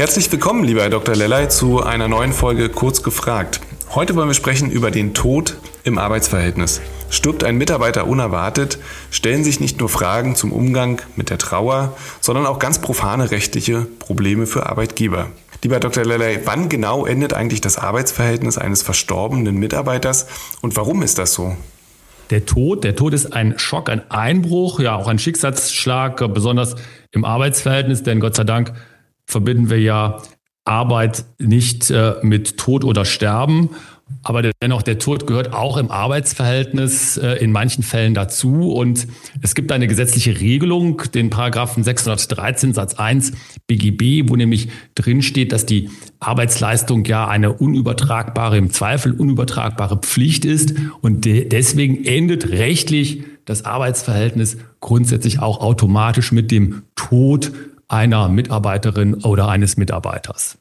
Herzlich 0.00 0.32
willkommen, 0.32 0.64
lieber 0.64 0.80
Herr 0.80 0.88
Dr. 0.88 1.14
Lellay, 1.14 1.50
zu 1.50 1.82
einer 1.82 2.08
neuen 2.08 2.32
Folge 2.32 2.70
Kurz 2.70 3.02
gefragt. 3.02 3.60
Heute 3.90 4.16
wollen 4.16 4.28
wir 4.28 4.34
sprechen 4.34 4.70
über 4.70 4.90
den 4.90 5.12
Tod 5.12 5.58
im 5.84 5.98
Arbeitsverhältnis. 5.98 6.80
Stirbt 7.10 7.44
ein 7.44 7.58
Mitarbeiter 7.58 8.06
unerwartet, 8.06 8.78
stellen 9.10 9.44
sich 9.44 9.60
nicht 9.60 9.78
nur 9.78 9.90
Fragen 9.90 10.36
zum 10.36 10.52
Umgang 10.52 11.02
mit 11.16 11.28
der 11.28 11.36
Trauer, 11.36 11.94
sondern 12.22 12.46
auch 12.46 12.58
ganz 12.58 12.80
profane 12.80 13.30
rechtliche 13.30 13.82
Probleme 13.98 14.46
für 14.46 14.70
Arbeitgeber. 14.70 15.32
Lieber 15.62 15.80
Dr. 15.80 16.06
Lellay, 16.06 16.40
wann 16.46 16.70
genau 16.70 17.04
endet 17.04 17.34
eigentlich 17.34 17.60
das 17.60 17.76
Arbeitsverhältnis 17.76 18.56
eines 18.56 18.82
verstorbenen 18.82 19.58
Mitarbeiters 19.58 20.28
und 20.62 20.78
warum 20.78 21.02
ist 21.02 21.18
das 21.18 21.34
so? 21.34 21.58
Der 22.30 22.46
Tod, 22.46 22.84
der 22.84 22.96
Tod 22.96 23.12
ist 23.12 23.34
ein 23.34 23.58
Schock, 23.58 23.90
ein 23.90 24.10
Einbruch, 24.10 24.80
ja 24.80 24.96
auch 24.96 25.08
ein 25.08 25.18
Schicksalsschlag, 25.18 26.32
besonders 26.32 26.76
im 27.10 27.26
Arbeitsverhältnis, 27.26 28.02
denn 28.02 28.20
Gott 28.20 28.36
sei 28.36 28.44
Dank 28.44 28.72
verbinden 29.30 29.70
wir 29.70 29.80
ja 29.80 30.22
Arbeit 30.64 31.24
nicht 31.38 31.90
äh, 31.90 32.14
mit 32.22 32.56
Tod 32.58 32.84
oder 32.84 33.04
Sterben. 33.04 33.70
Aber 34.22 34.42
dennoch, 34.42 34.82
der 34.82 34.98
Tod 34.98 35.26
gehört 35.26 35.52
auch 35.52 35.76
im 35.76 35.90
Arbeitsverhältnis 35.90 37.16
äh, 37.16 37.34
in 37.34 37.52
manchen 37.52 37.82
Fällen 37.82 38.12
dazu. 38.12 38.72
Und 38.72 39.06
es 39.40 39.54
gibt 39.54 39.72
eine 39.72 39.86
gesetzliche 39.86 40.40
Regelung, 40.40 41.02
den 41.14 41.30
Paragraphen 41.30 41.82
613 41.82 42.74
Satz 42.74 42.94
1 42.94 43.32
BGB, 43.66 44.28
wo 44.28 44.36
nämlich 44.36 44.68
drin 44.94 45.22
steht, 45.22 45.52
dass 45.52 45.64
die 45.64 45.90
Arbeitsleistung 46.18 47.04
ja 47.04 47.28
eine 47.28 47.52
unübertragbare, 47.52 48.58
im 48.58 48.70
Zweifel 48.70 49.12
unübertragbare 49.12 49.98
Pflicht 49.98 50.44
ist. 50.44 50.74
Und 51.00 51.24
de 51.24 51.48
deswegen 51.48 52.04
endet 52.04 52.50
rechtlich 52.50 53.22
das 53.44 53.64
Arbeitsverhältnis 53.64 54.58
grundsätzlich 54.80 55.40
auch 55.40 55.60
automatisch 55.60 56.30
mit 56.30 56.50
dem 56.50 56.82
Tod 56.94 57.52
einer 57.90 58.28
Mitarbeiterin 58.28 59.14
oder 59.14 59.48
eines 59.48 59.76
Mitarbeiters. 59.76 60.56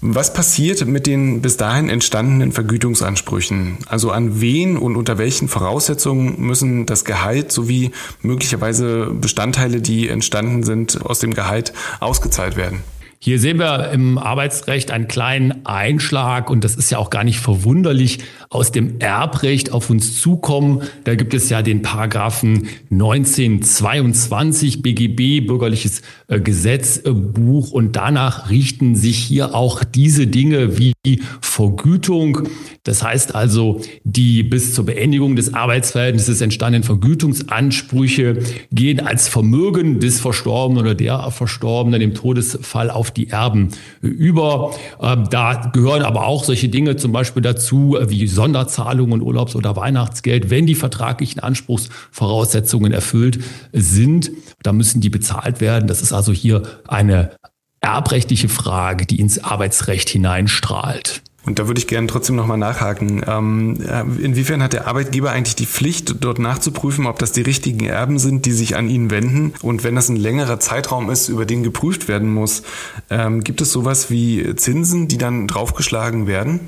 Was 0.00 0.32
passiert 0.32 0.84
mit 0.84 1.06
den 1.06 1.42
bis 1.42 1.56
dahin 1.56 1.88
entstandenen 1.88 2.50
Vergütungsansprüchen? 2.50 3.78
Also 3.86 4.10
an 4.10 4.40
wen 4.40 4.76
und 4.76 4.96
unter 4.96 5.16
welchen 5.16 5.46
Voraussetzungen 5.46 6.40
müssen 6.40 6.86
das 6.86 7.04
Gehalt 7.04 7.52
sowie 7.52 7.92
möglicherweise 8.20 9.12
Bestandteile, 9.14 9.80
die 9.80 10.08
entstanden 10.08 10.64
sind, 10.64 11.06
aus 11.06 11.20
dem 11.20 11.34
Gehalt 11.34 11.72
ausgezahlt 12.00 12.56
werden? 12.56 12.80
Hier 13.24 13.38
sehen 13.38 13.60
wir 13.60 13.92
im 13.92 14.18
Arbeitsrecht 14.18 14.90
einen 14.90 15.06
kleinen 15.06 15.64
Einschlag 15.64 16.50
und 16.50 16.64
das 16.64 16.74
ist 16.74 16.90
ja 16.90 16.98
auch 16.98 17.08
gar 17.08 17.22
nicht 17.22 17.38
verwunderlich 17.38 18.18
aus 18.50 18.72
dem 18.72 18.98
Erbrecht 18.98 19.70
auf 19.70 19.90
uns 19.90 20.20
zukommen. 20.20 20.82
Da 21.04 21.14
gibt 21.14 21.32
es 21.32 21.48
ja 21.48 21.62
den 21.62 21.82
Paragraphen 21.82 22.66
1922 22.90 24.82
BGB, 24.82 25.46
Bürgerliches 25.46 26.02
äh, 26.26 26.40
Gesetzbuch 26.40 27.70
und 27.70 27.94
danach 27.94 28.50
richten 28.50 28.96
sich 28.96 29.18
hier 29.18 29.54
auch 29.54 29.84
diese 29.84 30.26
Dinge 30.26 30.78
wie 30.78 30.92
Vergütung. 31.40 32.48
Das 32.82 33.04
heißt 33.04 33.36
also, 33.36 33.80
die 34.02 34.42
bis 34.42 34.74
zur 34.74 34.86
Beendigung 34.86 35.36
des 35.36 35.54
Arbeitsverhältnisses 35.54 36.40
entstandenen 36.40 36.82
Vergütungsansprüche 36.82 38.38
gehen 38.72 38.98
als 38.98 39.28
Vermögen 39.28 40.00
des 40.00 40.18
Verstorbenen 40.18 40.82
oder 40.82 40.94
der 40.96 41.30
Verstorbenen 41.30 42.00
im 42.00 42.14
Todesfall 42.14 42.90
auf 42.90 43.11
die 43.16 43.30
Erben 43.30 43.68
über. 44.00 44.74
Ähm, 45.00 45.28
da 45.30 45.70
gehören 45.72 46.02
aber 46.02 46.26
auch 46.26 46.44
solche 46.44 46.68
Dinge 46.68 46.96
zum 46.96 47.12
Beispiel 47.12 47.42
dazu 47.42 47.96
wie 48.06 48.26
Sonderzahlungen, 48.26 49.20
Urlaubs- 49.20 49.56
oder 49.56 49.76
Weihnachtsgeld, 49.76 50.50
wenn 50.50 50.66
die 50.66 50.74
vertraglichen 50.74 51.40
Anspruchsvoraussetzungen 51.42 52.92
erfüllt 52.92 53.40
sind. 53.72 54.30
Da 54.62 54.72
müssen 54.72 55.00
die 55.00 55.10
bezahlt 55.10 55.60
werden. 55.60 55.88
Das 55.88 56.02
ist 56.02 56.12
also 56.12 56.32
hier 56.32 56.62
eine 56.88 57.32
erbrechtliche 57.80 58.48
Frage, 58.48 59.06
die 59.06 59.20
ins 59.20 59.42
Arbeitsrecht 59.42 60.08
hineinstrahlt. 60.08 61.22
Und 61.44 61.58
da 61.58 61.66
würde 61.66 61.80
ich 61.80 61.88
gerne 61.88 62.06
trotzdem 62.06 62.36
nochmal 62.36 62.58
nachhaken. 62.58 63.22
Ähm, 63.26 63.78
äh, 63.84 64.02
inwiefern 64.22 64.62
hat 64.62 64.72
der 64.72 64.86
Arbeitgeber 64.86 65.32
eigentlich 65.32 65.56
die 65.56 65.66
Pflicht, 65.66 66.16
dort 66.20 66.38
nachzuprüfen, 66.38 67.06
ob 67.06 67.18
das 67.18 67.32
die 67.32 67.42
richtigen 67.42 67.84
Erben 67.84 68.18
sind, 68.18 68.46
die 68.46 68.52
sich 68.52 68.76
an 68.76 68.88
ihn 68.88 69.10
wenden? 69.10 69.52
Und 69.60 69.82
wenn 69.82 69.96
das 69.96 70.08
ein 70.08 70.16
längerer 70.16 70.60
Zeitraum 70.60 71.10
ist, 71.10 71.28
über 71.28 71.44
den 71.44 71.64
geprüft 71.64 72.06
werden 72.06 72.32
muss, 72.32 72.62
ähm, 73.10 73.42
gibt 73.42 73.60
es 73.60 73.72
sowas 73.72 74.10
wie 74.10 74.54
Zinsen, 74.54 75.08
die 75.08 75.18
dann 75.18 75.48
draufgeschlagen 75.48 76.28
werden? 76.28 76.60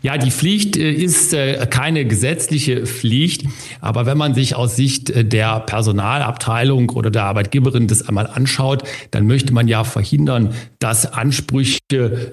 Ja, 0.00 0.16
die 0.16 0.30
Pflicht 0.30 0.76
äh, 0.76 0.92
ist 0.92 1.34
äh, 1.34 1.66
keine 1.68 2.04
gesetzliche 2.04 2.86
Pflicht, 2.86 3.46
aber 3.80 4.06
wenn 4.06 4.16
man 4.16 4.32
sich 4.32 4.54
aus 4.54 4.76
Sicht 4.76 5.10
äh, 5.10 5.24
der 5.24 5.58
Personalabteilung 5.58 6.90
oder 6.90 7.10
der 7.10 7.24
Arbeitgeberin 7.24 7.88
das 7.88 8.08
einmal 8.08 8.28
anschaut, 8.28 8.84
dann 9.10 9.26
möchte 9.26 9.52
man 9.52 9.66
ja 9.66 9.82
verhindern, 9.82 10.54
dass 10.78 11.12
Ansprüche 11.12 11.80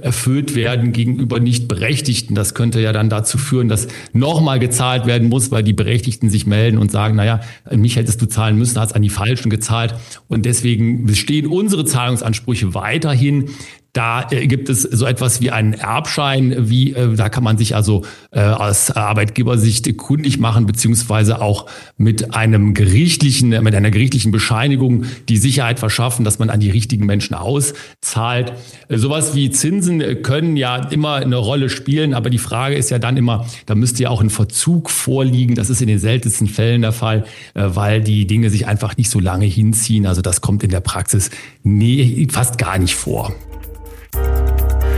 erfüllt 0.03 0.53
werden 0.53 0.91
gegenüber 0.91 1.39
nicht 1.39 1.67
Berechtigten. 1.67 2.35
Das 2.35 2.53
könnte 2.53 2.81
ja 2.81 2.93
dann 2.93 3.09
dazu 3.09 3.39
führen, 3.39 3.67
dass 3.67 3.87
nochmal 4.13 4.59
gezahlt 4.59 5.07
werden 5.07 5.27
muss, 5.27 5.49
weil 5.49 5.63
die 5.63 5.73
Berechtigten 5.73 6.29
sich 6.29 6.45
melden 6.45 6.77
und 6.77 6.91
sagen, 6.91 7.15
naja, 7.15 7.39
mich 7.71 7.95
hättest 7.95 8.21
du 8.21 8.27
zahlen 8.27 8.59
müssen, 8.59 8.79
hast 8.79 8.93
an 8.93 9.01
die 9.01 9.09
Falschen 9.09 9.49
gezahlt. 9.49 9.95
Und 10.27 10.45
deswegen 10.45 11.07
bestehen 11.07 11.47
unsere 11.47 11.83
Zahlungsansprüche 11.83 12.75
weiterhin. 12.75 13.49
Da 13.95 14.27
äh, 14.29 14.45
gibt 14.45 14.67
es 14.67 14.81
so 14.81 15.05
etwas 15.05 15.39
wie 15.39 15.51
einen 15.51 15.71
Erbschein, 15.71 16.69
wie 16.69 16.91
äh, 16.93 17.15
da 17.15 17.29
kann 17.29 17.45
man 17.45 17.57
sich 17.57 17.77
also 17.77 18.03
äh, 18.31 18.41
aus 18.41 18.91
Arbeitgebersicht 18.91 19.95
kundig 19.95 20.37
machen 20.37 20.65
beziehungsweise 20.65 21.41
auch 21.41 21.65
mit 21.95 22.35
einem 22.35 22.73
gerichtlichen, 22.73 23.49
mit 23.63 23.73
einer 23.73 23.91
gerichtlichen 23.91 24.33
Bescheinigung 24.33 25.05
die 25.29 25.37
Sicherheit 25.37 25.79
verschaffen, 25.79 26.25
dass 26.25 26.39
man 26.39 26.49
an 26.49 26.59
die 26.59 26.69
richtigen 26.69 27.05
Menschen 27.05 27.35
auszahlt. 27.35 28.51
Äh, 28.89 28.97
sowas 28.97 29.33
wie 29.33 29.49
Zinsen 29.49 30.21
können 30.23 30.57
ja 30.57 30.75
immer 30.75 31.15
eine 31.15 31.37
Rolle 31.37 31.69
spielen, 31.69 32.13
aber 32.13 32.29
die 32.29 32.37
Frage 32.37 32.75
ist 32.75 32.89
ja 32.89 32.99
dann 32.99 33.15
immer, 33.15 33.47
da 33.65 33.75
müsste 33.75 34.03
ja 34.03 34.09
auch 34.09 34.19
ein 34.19 34.29
Verzug 34.29 34.89
vorliegen. 34.89 35.55
Das 35.55 35.69
ist 35.69 35.81
in 35.81 35.87
den 35.87 35.99
seltensten 35.99 36.47
Fällen 36.47 36.81
der 36.81 36.91
Fall, 36.91 37.23
äh, 37.53 37.63
weil 37.63 38.01
die 38.01 38.27
Dinge 38.27 38.49
sich 38.49 38.67
einfach 38.67 38.97
nicht 38.97 39.09
so 39.09 39.21
lange 39.21 39.45
hinziehen. 39.45 40.05
Also 40.05 40.21
das 40.21 40.41
kommt 40.41 40.65
in 40.65 40.69
der 40.69 40.81
Praxis 40.81 41.29
nie, 41.63 42.27
fast 42.29 42.57
gar 42.57 42.77
nicht 42.77 42.95
vor. 42.95 43.33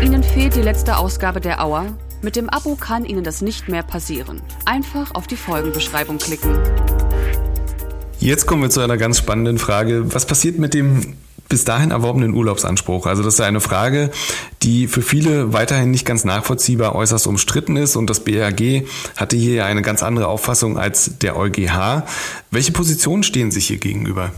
Ihnen 0.03 0.21
fehlt 0.21 0.55
die 0.55 0.61
letzte 0.61 0.97
Ausgabe 0.97 1.41
der 1.41 1.63
Auer? 1.63 1.87
Mit 2.21 2.35
dem 2.35 2.49
Abo 2.49 2.75
kann 2.75 3.03
Ihnen 3.03 3.23
das 3.23 3.41
nicht 3.41 3.67
mehr 3.67 3.81
passieren. 3.81 4.41
Einfach 4.63 5.15
auf 5.15 5.25
die 5.25 5.35
Folgenbeschreibung 5.35 6.19
klicken. 6.19 6.55
Jetzt 8.19 8.45
kommen 8.45 8.61
wir 8.61 8.69
zu 8.69 8.79
einer 8.81 8.97
ganz 8.97 9.17
spannenden 9.17 9.57
Frage. 9.57 10.13
Was 10.13 10.27
passiert 10.27 10.59
mit 10.59 10.75
dem 10.75 11.15
bis 11.49 11.63
dahin 11.63 11.89
erworbenen 11.89 12.35
Urlaubsanspruch? 12.35 13.07
Also 13.07 13.23
das 13.23 13.35
ist 13.35 13.41
eine 13.41 13.59
Frage, 13.59 14.11
die 14.61 14.87
für 14.87 15.01
viele 15.01 15.51
weiterhin 15.53 15.89
nicht 15.89 16.05
ganz 16.05 16.25
nachvollziehbar 16.25 16.93
äußerst 16.93 17.25
umstritten 17.25 17.75
ist 17.75 17.95
und 17.95 18.07
das 18.07 18.19
BRG 18.19 18.83
hatte 19.15 19.35
hier 19.35 19.53
ja 19.55 19.65
eine 19.65 19.81
ganz 19.81 20.03
andere 20.03 20.27
Auffassung 20.27 20.77
als 20.77 21.17
der 21.17 21.35
EuGH. 21.35 22.03
Welche 22.51 22.71
Positionen 22.71 23.23
stehen 23.23 23.49
sich 23.49 23.65
hier 23.65 23.77
gegenüber? 23.77 24.31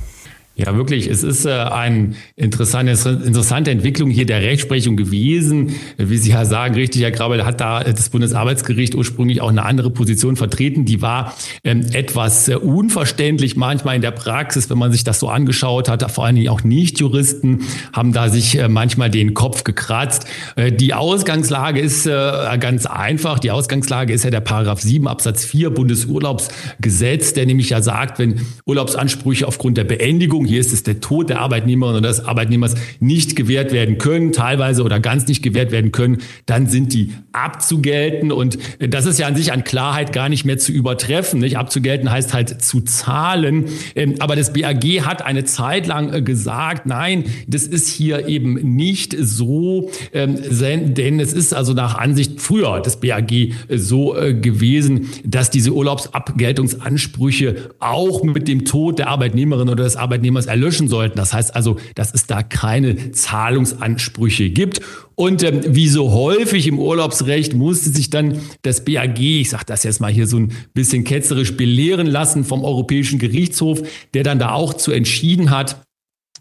Ja, 0.59 0.75
wirklich. 0.75 1.08
Es 1.08 1.24
ist 1.24 1.46
äh, 1.46 1.52
eine 1.52 2.16
interessante, 2.36 2.92
interessante 2.92 3.72
Entwicklung 3.72 4.09
hier 4.09 4.25
der 4.25 4.42
Rechtsprechung 4.42 4.97
gewesen. 4.97 5.75
Wie 5.98 6.18
Sie 6.18 6.31
ja 6.31 6.44
sagen, 6.44 6.75
richtig, 6.75 7.01
Herr 7.01 7.12
Grabbel, 7.12 7.45
hat 7.45 7.62
da 7.62 7.81
das 7.81 8.10
Bundesarbeitsgericht 8.10 8.94
ursprünglich 8.94 9.39
auch 9.39 9.48
eine 9.48 9.63
andere 9.63 9.89
Position 9.89 10.36
vertreten. 10.36 10.83
Die 10.83 11.01
war 11.01 11.33
ähm, 11.63 11.86
etwas 11.94 12.50
äh, 12.50 12.56
unverständlich 12.56 13.56
manchmal 13.56 13.95
in 13.95 14.01
der 14.01 14.12
Praxis, 14.12 14.69
wenn 14.69 14.78
man 14.78 14.92
sich 14.92 15.06
das 15.06 15.22
so 15.22 15.30
angeschaut 15.30 15.88
hat. 15.88 16.12
Vor 16.12 16.25
allen 16.25 16.36
Dingen 16.36 16.50
auch 16.50 16.62
Nichtjuristen 16.62 17.62
haben 17.94 18.12
da 18.12 18.28
sich 18.28 18.60
äh, 18.60 18.68
manchmal 18.68 19.10
den 19.10 19.33
Kopf 19.33 19.63
gekratzt. 19.63 20.25
Äh, 20.57 20.74
die 20.74 20.94
Ausgangslage 20.94 21.80
ist 21.80 22.06
äh, 22.06 22.12
ganz 22.60 22.86
einfach. 22.86 23.39
Die 23.39 23.51
Ausgangslage 23.51 24.12
ist 24.12 24.25
ja 24.25 24.30
der 24.30 24.42
Paragraph 24.42 24.81
7 24.81 25.07
Absatz 25.07 25.45
4 25.45 25.69
Bundesurlaubsgesetz, 25.69 27.31
der 27.31 27.45
nämlich 27.45 27.69
ja 27.69 27.81
sagt, 27.81 28.19
wenn 28.19 28.42
Urlaubsansprüche 28.66 29.48
aufgrund 29.48 29.78
der 29.78 29.86
Beendigung 29.86 30.49
hier 30.50 30.60
ist 30.60 30.74
es 30.74 30.84
der 30.84 31.00
Tod 31.00 31.30
der 31.30 31.40
Arbeitnehmerin 31.40 31.96
oder 31.96 32.07
des 32.07 32.25
Arbeitnehmers 32.25 32.75
nicht 33.00 33.36
gewährt 33.36 33.72
werden 33.72 34.00
können, 34.00 34.31
teilweise 34.31 34.84
oder 34.84 35.00
ganz 35.00 35.28
nicht 35.28 35.44
gewährt 35.44 35.72
werden 35.72 35.92
können, 35.92 36.18
dann 36.46 36.68
sind 36.68 36.94
die 36.94 37.13
abzugelten. 37.31 38.31
Und 38.31 38.57
das 38.80 39.06
ist 39.06 39.19
ja 39.19 39.28
an 39.28 39.36
sich 39.36 39.54
an 39.54 39.63
Klarheit 39.63 40.12
gar 40.12 40.28
nicht 40.28 40.46
mehr 40.46 40.57
zu 40.57 40.72
übertreffen. 40.72 41.40
Nicht? 41.40 41.57
Abzugelten 41.57 42.12
heißt 42.12 42.34
halt 42.34 42.62
zu 42.62 42.81
zahlen. 42.81 43.66
Ähm, 43.96 44.16
aber 44.19 44.36
das 44.36 44.51
BAG 44.54 44.84
hat 45.06 45.22
eine 45.24 45.44
Zeit 45.46 45.86
lang 45.88 46.12
äh, 46.12 46.22
gesagt, 46.22 46.88
nein, 46.88 47.25
das 47.48 47.68
ist 47.68 47.88
hier 47.88 48.28
eben 48.28 48.75
nicht 48.75 49.16
so, 49.19 49.92
ähm, 50.13 50.38
denn 50.60 51.19
es 51.19 51.34
ist 51.34 51.54
also 51.54 51.74
nach 51.74 51.95
Ansicht 51.95 52.42
früher 52.42 52.81
des 52.81 52.98
BAG 52.98 53.31
äh, 53.31 53.54
so 53.78 54.18
äh, 54.18 54.34
gewesen, 54.34 55.10
dass 55.24 55.52
diese 55.52 55.74
Urlaubsabgeltungsansprüche 55.74 57.69
auch 57.80 58.24
mit 58.24 58.48
dem 58.48 58.66
Tod 58.66 58.98
der 58.98 59.10
Arbeitnehmerin 59.10 59.69
oder 59.69 59.84
des 59.84 59.95
Arbeitnehmers 59.95 60.38
erlöschen 60.45 60.88
sollten. 60.88 61.18
Das 61.18 61.33
heißt 61.33 61.56
also, 61.56 61.77
dass 61.95 62.13
es 62.13 62.27
da 62.27 62.44
keine 62.44 63.12
Zahlungsansprüche 63.12 64.50
gibt. 64.50 64.81
Und 65.15 65.44
ähm, 65.44 65.62
wie 65.68 65.88
so 65.88 66.12
häufig 66.12 66.68
im 66.68 66.80
Urlaubsrecht 66.80 67.53
musste 67.53 67.89
sich 67.89 68.09
dann 68.09 68.39
das 68.62 68.86
BAG, 68.86 69.19
ich 69.19 69.50
sage 69.50 69.65
das 69.65 69.83
jetzt 69.83 70.00
mal 70.00 70.12
hier 70.12 70.27
so 70.27 70.38
ein 70.38 70.53
bisschen 70.74 71.03
ketzerisch, 71.03 71.57
belehren 71.57 72.07
lassen 72.07 72.45
vom 72.45 72.63
Europäischen 72.63 73.19
Gerichtshof, 73.19 73.81
der 74.13 74.24
dann 74.24 74.39
da 74.39 74.51
auch 74.51 74.74
zu 74.74 74.91
entschieden 74.91 75.50
hat, 75.50 75.81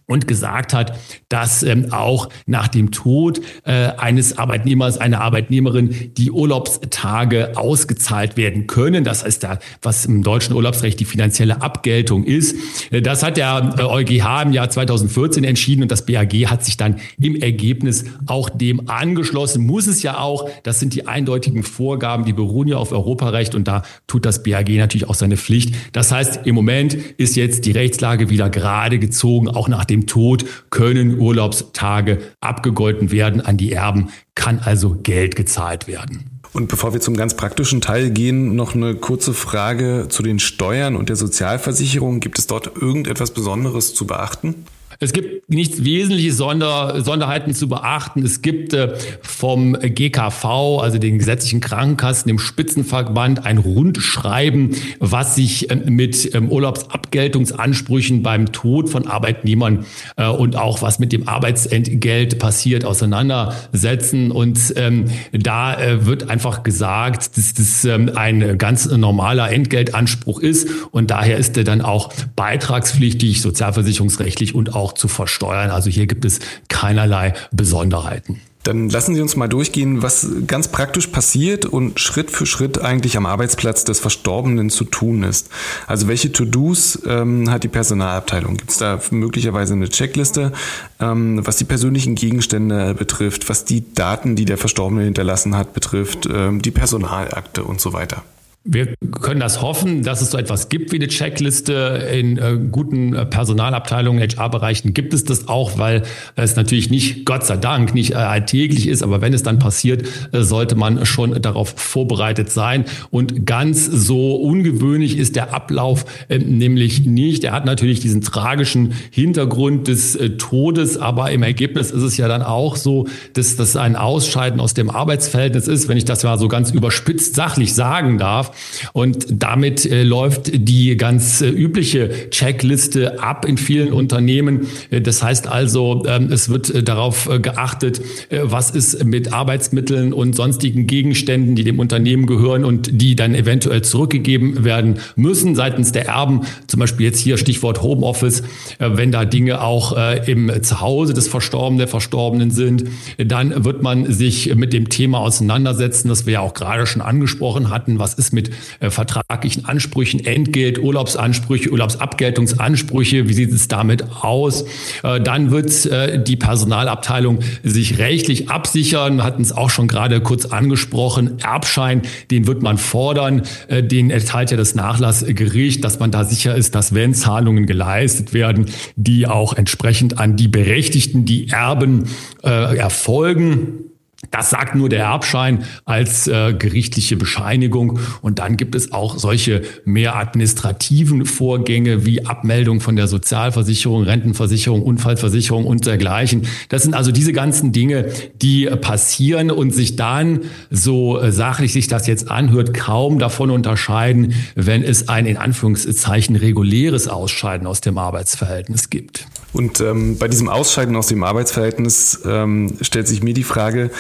und 0.09 0.27
gesagt 0.27 0.73
hat, 0.73 0.99
dass 1.29 1.63
ähm, 1.63 1.93
auch 1.93 2.31
nach 2.47 2.67
dem 2.67 2.91
Tod 2.91 3.41
äh, 3.65 3.91
eines 3.99 4.39
Arbeitnehmers, 4.39 4.99
einer 4.99 5.21
Arbeitnehmerin 5.21 6.13
die 6.17 6.31
Urlaubstage 6.31 7.57
ausgezahlt 7.57 8.37
werden 8.37 8.67
können. 8.67 9.05
Das 9.05 9.25
heißt 9.25 9.45
da, 9.45 9.59
was 9.83 10.07
im 10.07 10.23
deutschen 10.23 10.55
Urlaubsrecht 10.55 10.99
die 10.99 11.05
finanzielle 11.05 11.61
Abgeltung 11.61 12.25
ist. 12.25 12.57
Äh, 12.91 13.03
das 13.03 13.23
hat 13.23 13.37
der 13.37 13.75
äh, 13.79 13.83
EuGH 13.83 14.43
im 14.47 14.53
Jahr 14.53 14.71
2014 14.71 15.45
entschieden 15.45 15.83
und 15.83 15.93
das 15.93 16.07
BAG 16.07 16.33
hat 16.47 16.65
sich 16.65 16.79
dann 16.79 16.97
im 17.21 17.37
Ergebnis 17.37 18.07
auch 18.27 18.49
dem 18.49 18.89
angeschlossen. 18.89 19.67
Muss 19.67 19.87
es 19.87 20.03
ja 20.03 20.19
auch. 20.19 20.49
Das 20.63 20.81
sind 20.81 20.95
die 20.95 21.07
eindeutigen 21.07 21.63
Vorgaben, 21.63 22.25
die 22.25 22.33
beruhen 22.33 22.67
ja 22.67 22.79
auf 22.79 22.93
Europarecht 22.93 23.55
und 23.55 23.69
da 23.69 23.83
tut 24.07 24.25
das 24.25 24.43
BAG 24.43 24.71
natürlich 24.71 25.07
auch 25.07 25.15
seine 25.15 25.37
Pflicht. 25.37 25.75
Das 25.93 26.13
heißt, 26.13 26.47
im 26.47 26.55
Moment 26.55 26.95
ist 26.95 27.37
jetzt 27.37 27.67
die 27.67 27.73
Rechtslage 27.73 28.31
wieder 28.31 28.49
gerade 28.49 28.99
gezogen, 28.99 29.49
auch 29.49 29.69
nach 29.69 29.85
dem 29.85 29.98
dem 29.99 30.07
Tod 30.07 30.45
können 30.71 31.19
Urlaubstage 31.19 32.19
abgegolten 32.41 33.11
werden 33.11 33.41
an 33.41 33.57
die 33.57 33.73
Erben, 33.73 34.11
kann 34.35 34.61
also 34.61 34.97
Geld 35.03 35.37
gezahlt 35.37 35.87
werden. 35.87 36.31
Und 36.53 36.69
bevor 36.69 36.93
wir 36.93 37.01
zum 37.01 37.17
ganz 37.17 37.35
praktischen 37.35 37.81
Teil 37.81 38.11
gehen, 38.11 38.57
noch 38.57 38.75
eine 38.75 38.95
kurze 38.95 39.35
Frage 39.35 40.07
zu 40.09 40.23
den 40.23 40.39
Steuern 40.39 40.97
und 40.97 41.09
der 41.09 41.17
Sozialversicherung. 41.17 42.21
Gibt 42.21 42.39
es 42.39 42.47
dort 42.47 42.77
irgendetwas 42.81 43.33
Besonderes 43.33 43.95
zu 43.95 44.07
beachten? 44.07 44.55
Es 45.01 45.13
gibt 45.13 45.49
nichts 45.49 45.85
wesentliche 45.85 46.33
Sonder, 46.33 47.01
Sonderheiten 47.03 47.55
zu 47.55 47.69
beachten. 47.69 48.25
Es 48.25 48.43
gibt 48.43 48.75
äh, 48.75 48.95
vom 49.23 49.75
GKV, 49.75 50.81
also 50.81 50.99
den 50.99 51.19
gesetzlichen 51.19 51.61
Krankenkassen, 51.61 52.27
dem 52.27 52.41
Spitzenverband, 52.41 53.47
ein 53.47 53.59
Rundschreiben, 53.59 54.75
was 54.99 55.37
sich 55.37 55.71
äh, 55.71 55.77
mit 55.77 56.35
ähm, 56.35 56.51
Urlaubsabgeltungsansprüchen 56.51 58.25
beim 58.25 58.51
Tod 58.51 58.89
von 58.89 59.07
Arbeitnehmern 59.07 59.87
äh, 60.17 60.27
und 60.27 60.57
auch 60.57 60.83
was 60.83 60.99
mit 60.99 61.13
dem 61.13 61.29
Arbeitsentgelt 61.29 62.41
passiert, 62.41 62.85
auseinandersetzen. 62.85 64.33
Und 64.33 64.75
ähm, 64.75 65.05
da 65.31 65.81
äh, 65.81 66.07
wird 66.07 66.29
einfach 66.29 66.65
gesagt, 66.65 67.37
dass 67.39 67.55
das 67.55 67.85
ähm, 67.85 68.11
ein 68.17 68.59
ganz 68.59 68.91
normaler 68.91 69.53
Entgeltanspruch 69.53 70.41
ist 70.41 70.69
und 70.91 71.13
daher 71.13 71.39
ist 71.39 71.57
er 71.57 71.63
dann 71.63 71.83
auch 71.83 72.13
beitragspflichtig, 72.35 73.41
sozialversicherungsrechtlich 73.41 74.57
und 74.57 74.75
auch 74.75 74.88
auch 74.89 74.95
zu 74.95 75.09
versteuern. 75.09 75.71
Also 75.71 75.91
hier 75.91 76.07
gibt 76.07 76.25
es 76.25 76.41
keinerlei 76.69 77.35
Besonderheiten. 77.53 78.41
Dann 78.65 78.91
lassen 78.91 79.15
Sie 79.15 79.21
uns 79.23 79.37
mal 79.37 79.49
durchgehen, 79.49 80.03
was 80.03 80.27
ganz 80.47 80.69
praktisch 80.69 81.07
passiert 81.07 81.65
und 81.65 82.01
Schritt 82.01 82.31
für 82.31 82.45
Schritt 82.45 82.79
eigentlich 82.81 83.17
am 83.17 83.25
Arbeitsplatz 83.25 83.85
des 83.85 84.01
Verstorbenen 84.01 84.69
zu 84.69 84.85
tun 84.85 85.23
ist. 85.23 85.49
Also 85.87 86.09
welche 86.09 86.33
To-Dos 86.33 87.01
ähm, 87.07 87.51
hat 87.51 87.65
die 87.65 87.69
Personalabteilung? 87.69 88.57
Gibt 88.57 88.71
es 88.71 88.79
da 88.79 89.01
möglicherweise 89.11 89.75
eine 89.75 89.89
Checkliste, 89.89 90.53
ähm, 91.01 91.47
was 91.47 91.57
die 91.57 91.65
persönlichen 91.65 92.15
Gegenstände 92.15 92.95
betrifft, 92.95 93.49
was 93.49 93.65
die 93.65 93.95
Daten, 93.95 94.37
die 94.37 94.45
der 94.45 94.59
Verstorbene 94.59 95.05
hinterlassen 95.05 95.57
hat, 95.57 95.73
betrifft, 95.73 96.29
ähm, 96.31 96.61
die 96.61 96.73
Personalakte 96.73 97.63
und 97.65 97.81
so 97.81 97.93
weiter? 97.93 98.23
Wir 98.65 98.95
können 99.23 99.41
das 99.41 99.63
hoffen, 99.63 100.03
dass 100.03 100.21
es 100.21 100.33
so 100.33 100.37
etwas 100.37 100.69
gibt 100.69 100.93
wie 100.93 100.97
eine 100.97 101.09
Checkliste. 101.09 102.07
In 102.13 102.37
äh, 102.37 102.59
guten 102.71 103.15
äh, 103.15 103.25
Personalabteilungen, 103.25 104.21
HR-Bereichen 104.21 104.93
gibt 104.93 105.15
es 105.15 105.25
das 105.25 105.49
auch, 105.49 105.79
weil 105.79 106.03
es 106.37 106.57
natürlich 106.57 106.91
nicht, 106.91 107.25
Gott 107.25 107.47
sei 107.47 107.57
Dank, 107.57 107.95
nicht 107.95 108.11
äh, 108.11 108.17
alltäglich 108.17 108.89
ist. 108.89 109.03
Aber 109.03 109.23
wenn 109.23 109.33
es 109.33 109.43
dann 109.43 109.59
passiert, 109.59 110.07
äh, 110.33 110.43
sollte 110.43 110.75
man 110.75 111.07
schon 111.07 111.41
darauf 111.41 111.73
vorbereitet 111.77 112.51
sein. 112.51 112.85
Und 113.11 113.47
ganz 113.47 113.87
so 113.87 114.35
ungewöhnlich 114.37 115.17
ist 115.17 115.37
der 115.37 115.55
Ablauf 115.55 116.05
äh, 116.29 116.39
nämlich 116.39 117.07
nicht. 117.07 117.45
Er 117.45 117.53
hat 117.53 117.65
natürlich 117.65 118.01
diesen 118.01 118.21
tragischen 118.21 118.93
Hintergrund 119.11 119.89
des 119.89 120.15
äh, 120.15 120.31
Todes, 120.31 120.99
aber 120.99 121.31
im 121.31 121.43
Ergebnis 121.43 121.91
ist 121.91 122.03
es 122.03 122.19
ja 122.19 122.29
dann 122.29 122.43
auch 122.43 122.77
so, 122.77 123.07
dass 123.33 123.57
das 123.57 123.77
ein 123.77 123.97
Ausscheiden 123.97 124.61
aus 124.61 124.75
dem 124.75 124.91
Arbeitsverhältnis 124.91 125.69
ist, 125.69 125.89
wenn 125.89 125.97
ich 125.97 126.05
das 126.05 126.23
mal 126.25 126.39
so 126.39 126.49
ganz 126.49 126.71
überspitzt 126.71 127.35
sachlich 127.35 127.73
sagen 127.73 128.19
darf. 128.19 128.48
Und 128.93 129.27
damit 129.31 129.85
äh, 129.87 130.03
läuft 130.03 130.51
die 130.53 130.97
ganz 130.97 131.41
äh, 131.41 131.49
übliche 131.49 132.31
Checkliste 132.31 133.23
ab 133.23 133.45
in 133.45 133.59
vielen 133.59 133.93
Unternehmen. 133.93 134.67
Äh, 134.91 135.01
das 135.01 135.23
heißt 135.23 135.49
also, 135.49 136.05
ähm, 136.07 136.31
es 136.33 136.49
wird 136.49 136.71
äh, 136.71 136.83
darauf 136.83 137.29
äh, 137.29 137.41
geachtet, 137.41 138.01
was 138.31 138.71
ist 138.71 139.05
mit 139.05 139.33
Arbeitsmitteln 139.33 140.13
und 140.13 140.37
sonstigen 140.37 140.87
Gegenständen, 140.87 141.55
die 141.55 141.65
dem 141.65 141.79
Unternehmen 141.79 142.27
gehören 142.27 142.65
und 142.65 143.01
die 143.01 143.17
dann 143.17 143.35
eventuell 143.35 143.83
zurückgegeben 143.83 144.65
werden 144.65 144.99
müssen 145.17 145.55
seitens 145.55 145.93
der 145.93 146.07
Erben. 146.07 146.43
Zum 146.67 146.81
Beispiel 146.81 147.07
jetzt 147.07 147.21
hier 147.21 147.39
Stichwort 147.39 147.83
Homeoffice. 147.83 148.43
Wenn 148.79 149.13
da 149.13 149.25
Dinge 149.25 149.63
auch 149.63 149.97
im 150.27 150.51
Zuhause 150.63 151.15
des 151.15 151.29
Verstorbenen, 151.29 151.79
der 151.79 151.89
Verstorbenen 151.89 152.51
sind, 152.51 152.85
dann 153.19 153.65
wird 153.65 153.83
man 153.83 154.13
sich 154.13 154.55
mit 154.55 154.73
dem 154.73 154.89
Thema 154.89 155.19
auseinandersetzen, 155.21 156.09
das 156.09 156.27
wir 156.27 156.35
ja 156.35 156.41
auch 156.41 156.55
gerade 156.55 156.87
schon 156.87 157.03
angesprochen 157.03 157.71
hatten. 157.71 157.99
Was 157.99 158.15
ist 158.15 158.33
mit 158.33 158.38
mit 158.39 158.51
äh, 158.79 158.91
vertraglichen 158.91 159.65
Ansprüchen, 159.65 160.25
Entgelt, 160.25 160.79
Urlaubsansprüche, 160.79 161.71
Urlaubsabgeltungsansprüche, 161.71 163.29
wie 163.29 163.33
sieht 163.33 163.53
es 163.53 163.67
damit 163.67 164.05
aus? 164.23 164.65
Äh, 165.03 165.21
dann 165.21 165.51
wird 165.51 165.87
äh, 165.87 166.23
die 166.23 166.37
Personalabteilung 166.37 167.41
sich 167.65 167.99
rechtlich 167.99 168.49
absichern, 168.49 169.25
hatten 169.25 169.43
es 169.43 169.51
auch 169.51 169.71
schon 169.71 169.89
gerade 169.89 170.21
kurz 170.21 170.47
angesprochen, 170.47 171.41
Erbschein, 171.41 172.03
den 172.31 172.47
wird 172.47 172.63
man 172.63 172.79
fordern, 172.79 173.43
äh, 173.67 173.83
den 173.83 174.11
erteilt 174.11 174.53
ja 174.53 174.57
das 174.57 174.77
Nachlassgericht, 174.77 175.83
dass 175.83 175.99
man 175.99 176.13
da 176.13 176.25
sicher 176.25 176.55
ist, 176.55 176.77
dass 176.77 176.95
wenn 176.95 177.15
Zahlungen 177.15 177.67
geleistet 177.67 178.33
werden, 178.33 178.67
die 178.95 179.27
auch 179.27 179.53
entsprechend 179.55 180.19
an 180.19 180.37
die 180.37 180.49
Berechtigten, 180.49 181.25
die 181.25 181.49
Erben 181.49 182.05
äh, 182.45 182.77
erfolgen. 182.77 183.88
Das 184.33 184.51
sagt 184.51 184.75
nur 184.75 184.89
der 184.89 185.05
Erbschein 185.05 185.65
als 185.85 186.27
äh, 186.27 186.53
gerichtliche 186.53 187.17
Bescheinigung. 187.17 188.01
Und 188.21 188.41
dann 188.41 188.57
gibt 188.57 188.75
es 188.75 188.91
auch 188.91 189.17
solche 189.17 189.63
mehr 189.85 190.17
administrativen 190.17 191.25
Vorgänge 191.25 192.05
wie 192.05 192.27
Abmeldung 192.27 192.81
von 192.81 192.97
der 192.97 193.07
Sozialversicherung, 193.07 194.03
Rentenversicherung, 194.03 194.83
Unfallversicherung 194.83 195.65
und 195.65 195.87
dergleichen. 195.87 196.49
Das 196.69 196.83
sind 196.83 196.95
also 196.95 197.13
diese 197.13 197.33
ganzen 197.33 197.71
Dinge, 197.71 198.07
die 198.43 198.67
passieren 198.67 199.53
und 199.53 199.73
sich 199.73 199.95
dann, 199.95 200.41
so 200.69 201.21
äh, 201.21 201.31
sachlich 201.31 201.73
sich 201.73 201.87
das 201.87 202.09
jetzt 202.09 202.29
anhört, 202.29 202.75
kaum 202.75 203.21
davon 203.21 203.51
unterscheiden, 203.51 204.35
wenn 204.57 204.83
es 204.83 205.09
ein 205.09 205.27
in 205.27 205.37
Anführungszeichen 205.37 206.35
reguläres 206.35 207.07
Ausscheiden 207.07 207.69
aus 207.69 207.81
dem 207.83 207.99
Arbeitsverhältnis 207.99 208.91
gibt. 208.91 209.27
Und 209.53 209.81
ähm, 209.81 210.19
bei 210.19 210.29
diesem 210.29 210.49
Ausscheiden 210.49 210.95
aus 210.97 211.07
dem 211.07 211.23
Arbeitsverhältnis 211.25 212.21
ähm, 212.27 212.77
stellt 212.83 213.09
sich 213.09 213.23
mir 213.23 213.33
die 213.33 213.45
Frage, 213.45 213.91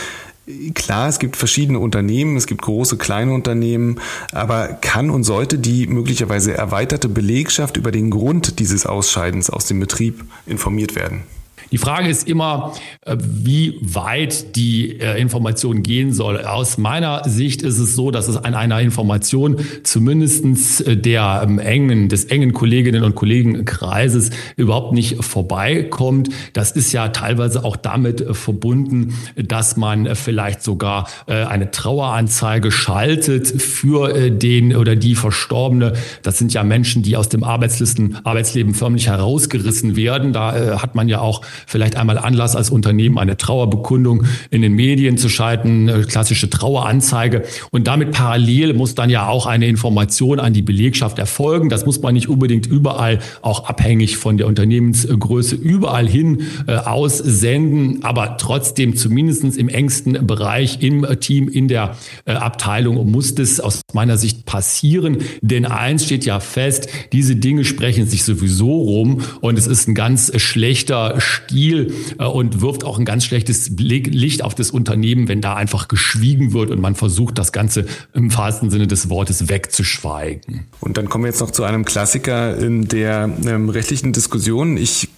Klar, 0.74 1.08
es 1.08 1.18
gibt 1.18 1.36
verschiedene 1.36 1.78
Unternehmen, 1.78 2.36
es 2.36 2.46
gibt 2.46 2.62
große, 2.62 2.96
kleine 2.96 3.32
Unternehmen, 3.34 4.00
aber 4.32 4.68
kann 4.68 5.10
und 5.10 5.24
sollte 5.24 5.58
die 5.58 5.86
möglicherweise 5.86 6.56
erweiterte 6.56 7.08
Belegschaft 7.08 7.76
über 7.76 7.92
den 7.92 8.10
Grund 8.10 8.58
dieses 8.58 8.86
Ausscheidens 8.86 9.50
aus 9.50 9.66
dem 9.66 9.78
Betrieb 9.78 10.24
informiert 10.46 10.94
werden? 10.94 11.24
Die 11.70 11.78
Frage 11.78 12.08
ist 12.08 12.28
immer, 12.28 12.72
äh, 13.02 13.16
wie 13.20 13.78
weit 13.82 14.56
die 14.56 15.00
äh, 15.00 15.20
Information 15.20 15.82
gehen 15.82 16.12
soll. 16.12 16.40
Aus 16.44 16.78
meiner 16.78 17.28
Sicht 17.28 17.62
ist 17.62 17.78
es 17.78 17.94
so, 17.94 18.10
dass 18.10 18.28
es 18.28 18.36
an 18.36 18.54
einer 18.54 18.80
Information 18.80 19.58
zumindestens 19.82 20.80
äh, 20.80 20.96
der 20.96 21.42
ähm, 21.44 21.58
engen, 21.58 22.08
des 22.08 22.26
engen 22.26 22.52
Kolleginnen 22.52 23.04
und 23.04 23.14
Kollegenkreises 23.14 24.30
überhaupt 24.56 24.92
nicht 24.92 25.22
vorbeikommt. 25.22 26.30
Das 26.54 26.72
ist 26.72 26.92
ja 26.92 27.08
teilweise 27.08 27.64
auch 27.64 27.76
damit 27.76 28.24
verbunden, 28.32 29.14
dass 29.36 29.76
man 29.76 30.14
vielleicht 30.14 30.62
sogar 30.62 31.08
eine 31.26 31.70
Traueranzeige 31.70 32.70
schaltet 32.70 33.46
für 33.46 34.30
den 34.30 34.74
oder 34.74 34.96
die 34.96 35.14
Verstorbene. 35.14 35.94
Das 36.22 36.38
sind 36.38 36.52
ja 36.54 36.62
Menschen, 36.62 37.02
die 37.02 37.16
aus 37.16 37.28
dem 37.28 37.44
Arbeitslisten, 37.44 38.18
Arbeitsleben 38.24 38.74
förmlich 38.74 39.08
herausgerissen 39.08 39.96
werden. 39.96 40.32
Da 40.32 40.80
hat 40.80 40.94
man 40.94 41.08
ja 41.08 41.20
auch 41.20 41.42
vielleicht 41.66 41.96
einmal 41.96 42.18
Anlass 42.18 42.56
als 42.56 42.70
Unternehmen 42.70 43.18
eine 43.18 43.36
Trauerbekundung 43.36 44.24
in 44.50 44.62
den 44.62 44.72
Medien 44.72 45.18
zu 45.18 45.28
schalten, 45.28 46.06
klassische 46.08 46.50
Traueranzeige. 46.50 47.44
Und 47.70 47.86
damit 47.86 48.12
parallel 48.12 48.74
muss 48.74 48.94
dann 48.94 49.10
ja 49.10 49.28
auch 49.28 49.46
eine 49.46 49.66
Information 49.66 50.40
an 50.40 50.52
die 50.52 50.62
Belegschaft 50.62 51.18
erfolgen. 51.18 51.68
Das 51.68 51.86
muss 51.86 52.00
man 52.00 52.14
nicht 52.14 52.28
unbedingt 52.28 52.66
überall 52.66 53.18
auch 53.42 53.68
abhängig 53.68 54.16
von 54.16 54.36
der 54.36 54.46
Unternehmensgröße 54.46 55.54
überall 55.54 56.08
hin 56.08 56.42
äh, 56.66 56.76
aussenden, 56.76 58.04
aber 58.04 58.36
trotzdem 58.36 58.96
zumindestens 58.96 59.56
im 59.56 59.68
engsten 59.68 60.26
Bereich 60.26 60.82
im 60.82 61.06
Team, 61.20 61.48
in 61.48 61.68
der 61.68 61.96
äh, 62.24 62.32
Abteilung 62.32 63.10
muss 63.10 63.34
das 63.34 63.60
aus 63.60 63.82
meiner 63.92 64.16
Sicht 64.16 64.44
passieren. 64.46 65.18
Denn 65.40 65.64
eins 65.64 66.04
steht 66.04 66.24
ja 66.24 66.40
fest, 66.40 66.88
diese 67.12 67.36
Dinge 67.36 67.64
sprechen 67.64 68.06
sich 68.06 68.24
sowieso 68.24 68.72
rum 68.72 69.22
und 69.40 69.58
es 69.58 69.66
ist 69.66 69.88
ein 69.88 69.94
ganz 69.94 70.32
schlechter 70.40 71.20
Stil 71.44 71.94
äh, 72.18 72.24
und 72.24 72.60
wirft 72.60 72.84
auch 72.84 72.98
ein 72.98 73.04
ganz 73.04 73.24
schlechtes 73.24 73.70
Licht 73.78 74.42
auf 74.42 74.54
das 74.54 74.70
Unternehmen, 74.70 75.28
wenn 75.28 75.40
da 75.40 75.54
einfach 75.54 75.88
geschwiegen 75.88 76.52
wird 76.52 76.70
und 76.70 76.80
man 76.80 76.94
versucht, 76.94 77.38
das 77.38 77.52
Ganze 77.52 77.86
im 78.14 78.34
wahrsten 78.36 78.70
Sinne 78.70 78.86
des 78.86 79.08
Wortes 79.08 79.48
wegzuschweigen. 79.48 80.66
Und 80.80 80.96
dann 80.96 81.08
kommen 81.08 81.24
wir 81.24 81.30
jetzt 81.30 81.40
noch 81.40 81.50
zu 81.50 81.64
einem 81.64 81.84
Klassiker 81.84 82.56
in 82.56 82.88
der 82.88 83.30
ähm, 83.46 83.68
rechtlichen 83.68 84.12
Diskussion. 84.12 84.76
Ich 84.76 85.08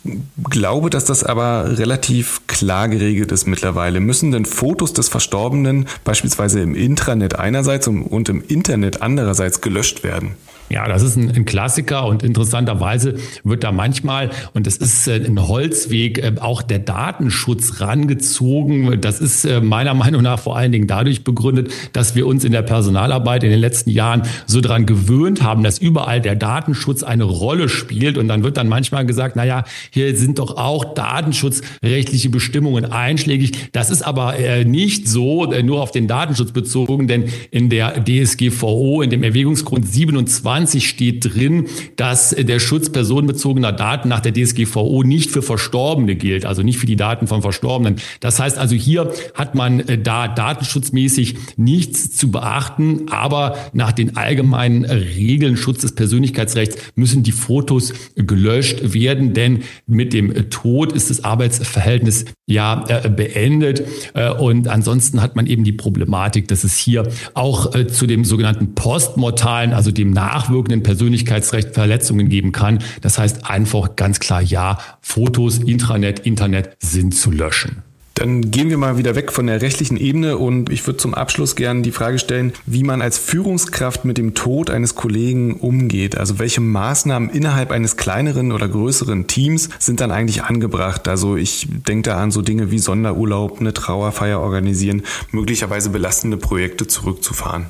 glaube, 0.50 0.90
dass 0.90 1.04
das 1.04 1.24
aber 1.24 1.78
relativ 1.78 2.46
klar 2.46 2.88
geregelt 2.88 3.32
ist 3.32 3.46
mittlerweile. 3.46 4.00
Müssen 4.00 4.32
denn 4.32 4.44
Fotos 4.44 4.92
des 4.92 5.08
Verstorbenen 5.08 5.86
beispielsweise 6.04 6.60
im 6.60 6.74
Intranet 6.74 7.38
einerseits 7.38 7.88
und 7.88 8.28
im 8.28 8.42
Internet 8.46 9.02
andererseits 9.02 9.60
gelöscht 9.60 10.02
werden? 10.02 10.34
Ja, 10.72 10.86
das 10.86 11.02
ist 11.02 11.16
ein, 11.16 11.28
ein, 11.34 11.44
Klassiker 11.44 12.06
und 12.06 12.22
interessanterweise 12.22 13.16
wird 13.42 13.64
da 13.64 13.72
manchmal, 13.72 14.30
und 14.54 14.68
das 14.68 14.76
ist 14.76 15.08
äh, 15.08 15.16
ein 15.16 15.48
Holzweg, 15.48 16.18
äh, 16.18 16.34
auch 16.38 16.62
der 16.62 16.78
Datenschutz 16.78 17.80
rangezogen. 17.80 19.00
Das 19.00 19.20
ist 19.20 19.44
äh, 19.44 19.60
meiner 19.60 19.94
Meinung 19.94 20.22
nach 20.22 20.38
vor 20.38 20.56
allen 20.56 20.70
Dingen 20.70 20.86
dadurch 20.86 21.24
begründet, 21.24 21.72
dass 21.92 22.14
wir 22.14 22.24
uns 22.24 22.44
in 22.44 22.52
der 22.52 22.62
Personalarbeit 22.62 23.42
in 23.42 23.50
den 23.50 23.58
letzten 23.58 23.90
Jahren 23.90 24.22
so 24.46 24.60
dran 24.60 24.86
gewöhnt 24.86 25.42
haben, 25.42 25.64
dass 25.64 25.80
überall 25.80 26.20
der 26.20 26.36
Datenschutz 26.36 27.02
eine 27.02 27.24
Rolle 27.24 27.68
spielt. 27.68 28.16
Und 28.16 28.28
dann 28.28 28.44
wird 28.44 28.56
dann 28.56 28.68
manchmal 28.68 29.04
gesagt, 29.04 29.34
na 29.34 29.44
ja, 29.44 29.64
hier 29.90 30.16
sind 30.16 30.38
doch 30.38 30.56
auch 30.56 30.94
datenschutzrechtliche 30.94 32.30
Bestimmungen 32.30 32.84
einschlägig. 32.84 33.72
Das 33.72 33.90
ist 33.90 34.02
aber 34.02 34.34
nicht 34.64 35.08
so, 35.08 35.46
nur 35.46 35.82
auf 35.82 35.90
den 35.90 36.06
Datenschutz 36.06 36.52
bezogen, 36.52 37.08
denn 37.08 37.24
in 37.50 37.70
der 37.70 38.04
DSGVO, 38.04 39.02
in 39.02 39.10
dem 39.10 39.24
Erwägungsgrund 39.24 39.88
27, 39.88 40.59
20 40.60 40.86
steht 40.86 41.34
drin, 41.34 41.68
dass 41.96 42.30
der 42.30 42.58
Schutz 42.58 42.90
personenbezogener 42.90 43.72
Daten 43.72 44.08
nach 44.08 44.20
der 44.20 44.34
DSGVO 44.34 45.02
nicht 45.02 45.30
für 45.30 45.40
Verstorbene 45.40 46.16
gilt, 46.16 46.44
also 46.44 46.62
nicht 46.62 46.78
für 46.78 46.86
die 46.86 46.96
Daten 46.96 47.26
von 47.26 47.40
Verstorbenen. 47.40 47.96
Das 48.20 48.38
heißt 48.38 48.58
also, 48.58 48.74
hier 48.74 49.10
hat 49.34 49.54
man 49.54 49.80
äh, 49.80 49.96
da 49.96 50.28
datenschutzmäßig 50.28 51.36
nichts 51.56 52.14
zu 52.14 52.30
beachten, 52.30 53.06
aber 53.10 53.56
nach 53.72 53.92
den 53.92 54.16
allgemeinen 54.16 54.84
Regeln 54.84 55.56
Schutz 55.56 55.80
des 55.80 55.94
Persönlichkeitsrechts 55.94 56.76
müssen 56.94 57.22
die 57.22 57.32
Fotos 57.32 57.94
gelöscht 58.16 58.92
werden, 58.92 59.32
denn 59.32 59.62
mit 59.86 60.12
dem 60.12 60.50
Tod 60.50 60.92
ist 60.92 61.08
das 61.08 61.24
Arbeitsverhältnis 61.24 62.26
ja 62.46 62.84
äh, 62.88 63.08
beendet 63.08 63.82
äh, 64.12 64.30
und 64.30 64.68
ansonsten 64.68 65.22
hat 65.22 65.36
man 65.36 65.46
eben 65.46 65.64
die 65.64 65.72
Problematik, 65.72 66.48
dass 66.48 66.64
es 66.64 66.76
hier 66.76 67.08
auch 67.32 67.70
zu 67.86 68.06
dem 68.06 68.24
sogenannten 68.24 68.74
postmortalen, 68.74 69.72
also 69.72 69.90
dem 69.90 70.10
nach 70.10 70.49
nachwirkenden 70.50 70.82
Persönlichkeitsrechtsverletzungen 70.82 72.28
geben 72.28 72.52
kann. 72.52 72.80
Das 73.00 73.18
heißt 73.18 73.48
einfach 73.48 73.96
ganz 73.96 74.20
klar, 74.20 74.42
ja, 74.42 74.78
Fotos, 75.00 75.58
Intranet, 75.58 76.20
Internet 76.20 76.76
sind 76.80 77.14
zu 77.14 77.30
löschen. 77.30 77.82
Dann 78.14 78.50
gehen 78.50 78.68
wir 78.68 78.76
mal 78.76 78.98
wieder 78.98 79.14
weg 79.14 79.32
von 79.32 79.46
der 79.46 79.62
rechtlichen 79.62 79.96
Ebene 79.96 80.36
und 80.36 80.68
ich 80.68 80.86
würde 80.86 80.98
zum 80.98 81.14
Abschluss 81.14 81.56
gerne 81.56 81.80
die 81.80 81.90
Frage 81.90 82.18
stellen, 82.18 82.52
wie 82.66 82.82
man 82.82 83.00
als 83.00 83.16
Führungskraft 83.16 84.04
mit 84.04 84.18
dem 84.18 84.34
Tod 84.34 84.68
eines 84.68 84.94
Kollegen 84.94 85.54
umgeht. 85.54 86.18
Also 86.18 86.38
welche 86.38 86.60
Maßnahmen 86.60 87.30
innerhalb 87.30 87.70
eines 87.70 87.96
kleineren 87.96 88.52
oder 88.52 88.68
größeren 88.68 89.26
Teams 89.26 89.70
sind 89.78 90.02
dann 90.02 90.10
eigentlich 90.10 90.42
angebracht? 90.42 91.08
Also 91.08 91.36
ich 91.36 91.66
denke 91.70 92.10
da 92.10 92.18
an 92.18 92.30
so 92.30 92.42
Dinge 92.42 92.70
wie 92.70 92.78
Sonderurlaub, 92.78 93.58
eine 93.58 93.72
Trauerfeier 93.72 94.40
organisieren, 94.40 95.02
möglicherweise 95.30 95.88
belastende 95.88 96.36
Projekte 96.36 96.86
zurückzufahren 96.86 97.68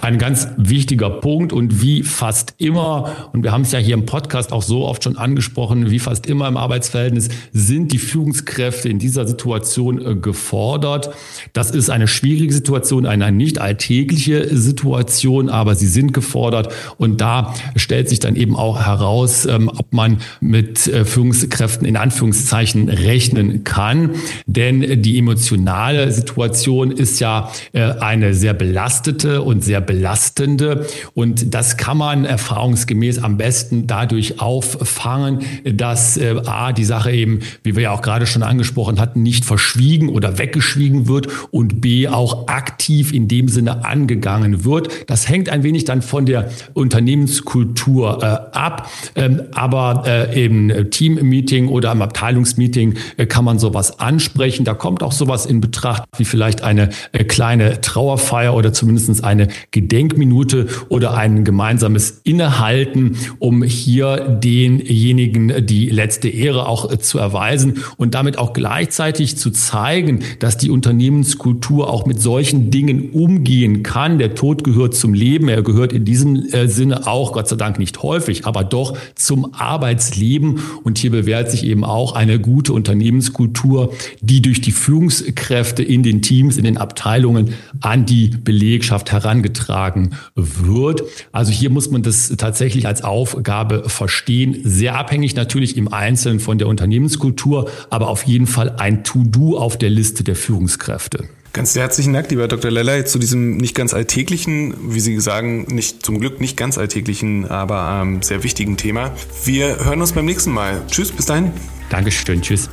ein 0.00 0.18
ganz 0.18 0.48
wichtiger 0.56 1.10
Punkt 1.10 1.52
und 1.52 1.82
wie 1.82 2.02
fast 2.02 2.54
immer, 2.58 3.30
und 3.32 3.42
wir 3.42 3.52
haben 3.52 3.62
es 3.62 3.72
ja 3.72 3.78
hier 3.78 3.94
im 3.94 4.06
Podcast 4.06 4.52
auch 4.52 4.62
so 4.62 4.84
oft 4.86 5.04
schon 5.04 5.16
angesprochen, 5.16 5.90
wie 5.90 5.98
fast 5.98 6.26
immer 6.26 6.46
im 6.48 6.56
Arbeitsverhältnis 6.56 7.28
sind 7.52 7.92
die 7.92 7.98
Führungskräfte 7.98 8.88
in 8.88 8.98
dieser 8.98 9.26
Situation 9.26 10.04
äh, 10.04 10.14
gefordert. 10.14 11.10
Das 11.52 11.70
ist 11.70 11.90
eine 11.90 12.08
schwierige 12.08 12.52
Situation, 12.52 13.06
eine 13.06 13.32
nicht 13.32 13.60
alltägliche 13.60 14.56
Situation, 14.56 15.48
aber 15.48 15.74
sie 15.74 15.86
sind 15.86 16.12
gefordert 16.14 16.72
und 16.96 17.20
da 17.20 17.54
stellt 17.76 18.08
sich 18.08 18.20
dann 18.20 18.36
eben 18.36 18.56
auch 18.56 18.84
heraus, 18.84 19.46
ähm, 19.46 19.68
ob 19.68 19.92
man 19.92 20.18
mit 20.40 20.86
äh, 20.86 21.04
Führungskräften 21.04 21.86
in 21.86 21.96
Anführungszeichen 21.96 22.88
rechnen 22.88 23.64
kann, 23.64 24.10
denn 24.46 25.02
die 25.02 25.18
emotionale 25.18 26.12
Situation 26.12 26.90
ist 26.90 27.20
ja 27.20 27.50
äh, 27.72 27.82
eine 27.82 28.34
sehr 28.34 28.54
belastete 28.54 29.42
und 29.42 29.64
sehr 29.64 29.80
belastende. 29.88 30.86
Und 31.14 31.54
das 31.54 31.78
kann 31.78 31.96
man 31.96 32.26
erfahrungsgemäß 32.26 33.20
am 33.20 33.38
besten 33.38 33.86
dadurch 33.86 34.38
auffangen, 34.38 35.40
dass 35.64 36.18
äh, 36.18 36.36
A, 36.44 36.72
die 36.72 36.84
Sache 36.84 37.10
eben, 37.10 37.40
wie 37.62 37.74
wir 37.74 37.84
ja 37.84 37.92
auch 37.92 38.02
gerade 38.02 38.26
schon 38.26 38.42
angesprochen 38.42 39.00
hatten, 39.00 39.22
nicht 39.22 39.46
verschwiegen 39.46 40.10
oder 40.10 40.36
weggeschwiegen 40.38 41.08
wird 41.08 41.28
und 41.50 41.80
B, 41.80 42.06
auch 42.06 42.48
aktiv 42.48 43.14
in 43.14 43.28
dem 43.28 43.48
Sinne 43.48 43.86
angegangen 43.86 44.66
wird. 44.66 44.90
Das 45.06 45.26
hängt 45.26 45.48
ein 45.48 45.62
wenig 45.62 45.86
dann 45.86 46.02
von 46.02 46.26
der 46.26 46.50
Unternehmenskultur 46.74 48.22
äh, 48.22 48.56
ab. 48.56 48.90
Ähm, 49.14 49.44
aber 49.52 50.04
äh, 50.06 50.44
im 50.44 50.90
Team-Meeting 50.90 51.68
oder 51.68 51.92
im 51.92 52.02
Abteilungsmeeting 52.02 52.94
äh, 53.16 53.24
kann 53.24 53.46
man 53.46 53.58
sowas 53.58 53.98
ansprechen. 54.00 54.66
Da 54.66 54.74
kommt 54.74 55.02
auch 55.02 55.12
sowas 55.12 55.46
in 55.46 55.62
Betracht 55.62 56.04
wie 56.18 56.26
vielleicht 56.26 56.62
eine 56.62 56.90
äh, 57.12 57.24
kleine 57.24 57.80
Trauerfeier 57.80 58.54
oder 58.54 58.74
zumindest 58.74 59.24
eine 59.24 59.48
Gedenkminute 59.78 60.66
oder 60.88 61.14
ein 61.14 61.44
gemeinsames 61.44 62.20
Innehalten, 62.24 63.16
um 63.38 63.62
hier 63.62 64.38
denjenigen 64.42 65.64
die 65.66 65.88
letzte 65.88 66.28
Ehre 66.28 66.66
auch 66.66 66.90
äh, 66.90 66.98
zu 66.98 67.18
erweisen 67.18 67.74
und 67.96 68.14
damit 68.14 68.38
auch 68.38 68.52
gleichzeitig 68.52 69.36
zu 69.36 69.50
zeigen, 69.50 70.20
dass 70.40 70.56
die 70.56 70.70
Unternehmenskultur 70.70 71.88
auch 71.88 72.06
mit 72.06 72.20
solchen 72.20 72.72
Dingen 72.72 73.10
umgehen 73.10 73.84
kann. 73.84 74.18
Der 74.18 74.34
Tod 74.34 74.64
gehört 74.64 74.94
zum 74.94 75.14
Leben. 75.14 75.48
Er 75.48 75.62
gehört 75.62 75.92
in 75.92 76.04
diesem 76.04 76.36
äh, 76.52 76.66
Sinne 76.66 77.06
auch, 77.06 77.32
Gott 77.32 77.46
sei 77.48 77.56
Dank 77.56 77.78
nicht 77.78 78.02
häufig, 78.02 78.46
aber 78.46 78.64
doch 78.64 78.96
zum 79.14 79.54
Arbeitsleben. 79.54 80.58
Und 80.82 80.98
hier 80.98 81.12
bewährt 81.12 81.52
sich 81.52 81.64
eben 81.64 81.84
auch 81.84 82.16
eine 82.16 82.40
gute 82.40 82.72
Unternehmenskultur, 82.72 83.92
die 84.20 84.42
durch 84.42 84.60
die 84.60 84.72
Führungskräfte 84.72 85.84
in 85.84 86.02
den 86.02 86.20
Teams, 86.20 86.56
in 86.56 86.64
den 86.64 86.78
Abteilungen 86.78 87.54
an 87.80 88.06
die 88.06 88.28
Belegschaft 88.28 89.12
herangetragen 89.12 89.67
beitragen 89.68 90.10
wird. 90.34 91.04
Also 91.32 91.52
hier 91.52 91.70
muss 91.70 91.90
man 91.90 92.02
das 92.02 92.34
tatsächlich 92.36 92.86
als 92.86 93.04
Aufgabe 93.04 93.88
verstehen. 93.88 94.60
Sehr 94.64 94.96
abhängig 94.96 95.36
natürlich 95.36 95.76
im 95.76 95.92
Einzelnen 95.92 96.40
von 96.40 96.58
der 96.58 96.68
Unternehmenskultur, 96.68 97.70
aber 97.90 98.08
auf 98.08 98.24
jeden 98.24 98.46
Fall 98.46 98.76
ein 98.78 99.04
To-Do 99.04 99.58
auf 99.58 99.78
der 99.78 99.90
Liste 99.90 100.24
der 100.24 100.36
Führungskräfte. 100.36 101.28
Ganz 101.52 101.74
herzlichen 101.74 102.12
Dank, 102.12 102.30
lieber 102.30 102.46
Dr. 102.46 102.70
Leller, 102.70 103.06
zu 103.06 103.18
diesem 103.18 103.56
nicht 103.56 103.74
ganz 103.74 103.94
alltäglichen, 103.94 104.74
wie 104.94 105.00
Sie 105.00 105.18
sagen, 105.18 105.62
nicht 105.70 106.04
zum 106.04 106.20
Glück 106.20 106.40
nicht 106.40 106.56
ganz 106.56 106.76
alltäglichen, 106.76 107.46
aber 107.46 108.00
ähm, 108.02 108.22
sehr 108.22 108.44
wichtigen 108.44 108.76
Thema. 108.76 109.12
Wir 109.44 109.84
hören 109.84 110.00
uns 110.00 110.12
beim 110.12 110.26
nächsten 110.26 110.52
Mal. 110.52 110.82
Tschüss, 110.88 111.10
bis 111.10 111.26
dahin. 111.26 111.52
Dankeschön, 111.88 112.42
tschüss. 112.42 112.68